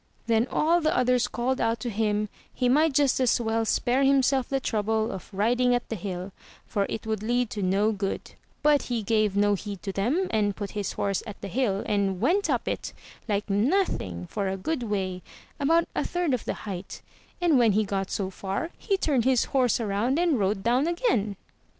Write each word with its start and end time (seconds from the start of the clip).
Then 0.25 0.47
all 0.49 0.81
the 0.81 0.97
others 0.97 1.27
called 1.27 1.61
out 1.61 1.79
to 1.81 1.91
him 1.91 2.27
he 2.51 2.67
might 2.67 2.91
just 2.93 3.19
as 3.19 3.39
well 3.39 3.65
spare 3.65 4.01
himself 4.01 4.49
the 4.49 4.59
trouble 4.59 5.11
of 5.11 5.31
riding 5.31 5.75
at 5.75 5.87
the 5.89 5.95
hill, 5.95 6.31
for 6.65 6.87
it 6.89 7.05
would 7.05 7.21
lead 7.21 7.51
to 7.51 7.61
no 7.61 7.91
good; 7.91 8.31
but 8.63 8.81
he 8.89 9.03
gave 9.03 9.37
no 9.37 9.53
heed 9.53 9.83
to 9.83 9.91
them, 9.91 10.25
and 10.31 10.55
put 10.55 10.71
his 10.71 10.93
horse 10.93 11.21
at 11.27 11.39
the 11.41 11.47
hill, 11.47 11.83
and 11.85 12.19
went 12.19 12.49
up 12.49 12.67
it 12.67 12.93
like 13.29 13.47
nothing 13.47 14.25
for 14.25 14.47
a 14.47 14.57
good 14.57 14.81
way, 14.81 15.21
about 15.59 15.87
a 15.93 16.03
third 16.03 16.33
of 16.33 16.45
the 16.45 16.55
height; 16.65 17.03
and 17.39 17.59
when 17.59 17.73
he 17.73 17.83
got 17.83 18.09
so 18.09 18.31
far, 18.31 18.71
he 18.79 18.97
turned 18.97 19.23
his 19.25 19.45
horse 19.53 19.79
round 19.79 20.17
and 20.17 20.39
rode 20.39 20.63
down 20.63 20.87
again. 20.87 21.35